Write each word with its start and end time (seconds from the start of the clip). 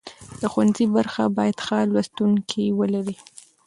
د 0.39 0.41
ښوونځي 0.51 0.85
برخه 0.95 1.23
باید 1.37 1.57
ښه 1.65 1.79
لوستونکي 1.93 2.65
ولري. 2.79 3.15